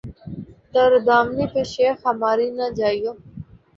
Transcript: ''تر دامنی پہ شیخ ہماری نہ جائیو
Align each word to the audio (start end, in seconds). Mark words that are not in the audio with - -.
''تر 0.71 0.91
دامنی 1.07 1.45
پہ 1.53 1.61
شیخ 1.73 1.95
ہماری 2.07 2.47
نہ 2.57 2.65
جائیو 2.77 3.11